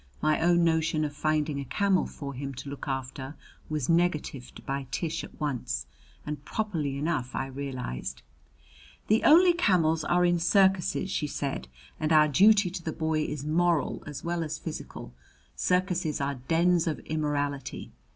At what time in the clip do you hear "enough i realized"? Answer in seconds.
6.97-8.23